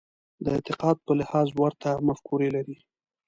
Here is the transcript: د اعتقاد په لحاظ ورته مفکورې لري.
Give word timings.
د 0.43 0.45
اعتقاد 0.55 0.97
په 1.05 1.11
لحاظ 1.19 1.47
ورته 1.61 1.89
مفکورې 2.07 2.49
لري. 2.55 2.77